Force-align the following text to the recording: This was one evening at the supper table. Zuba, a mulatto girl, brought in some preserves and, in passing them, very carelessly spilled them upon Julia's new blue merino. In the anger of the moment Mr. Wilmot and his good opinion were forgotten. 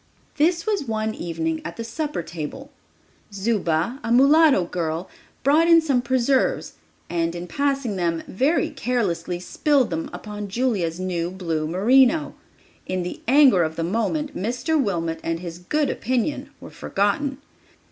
This 0.37 0.65
was 0.65 0.85
one 0.87 1.13
evening 1.13 1.61
at 1.63 1.77
the 1.77 1.83
supper 1.83 2.23
table. 2.23 2.71
Zuba, 3.31 3.99
a 4.03 4.11
mulatto 4.11 4.65
girl, 4.65 5.07
brought 5.43 5.67
in 5.67 5.79
some 5.79 6.01
preserves 6.01 6.73
and, 7.07 7.35
in 7.35 7.45
passing 7.45 7.97
them, 7.97 8.23
very 8.27 8.71
carelessly 8.71 9.39
spilled 9.39 9.91
them 9.91 10.09
upon 10.11 10.47
Julia's 10.47 10.99
new 10.99 11.29
blue 11.29 11.67
merino. 11.67 12.33
In 12.87 13.03
the 13.03 13.21
anger 13.27 13.61
of 13.61 13.75
the 13.75 13.83
moment 13.83 14.35
Mr. 14.35 14.81
Wilmot 14.83 15.19
and 15.23 15.39
his 15.39 15.59
good 15.59 15.91
opinion 15.91 16.49
were 16.59 16.71
forgotten. 16.71 17.37